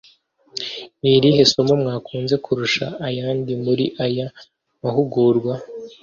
Ni 1.01 1.11
irihe 1.17 1.41
somo 1.51 1.73
mwakunze 1.81 2.35
kurusha 2.43 2.85
ayandi 3.07 3.51
muri 3.63 3.85
aya 4.05 4.27
mahugurwa 4.81 5.53